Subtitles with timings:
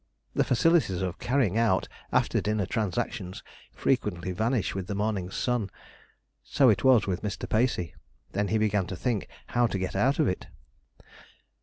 [0.33, 5.69] The facilities of carrying out after dinner transactions frequently vanish with the morning's sun.
[6.41, 7.47] So it was with Mr.
[7.47, 7.93] Pacey.
[8.31, 10.47] Then he began to think how to get out of it.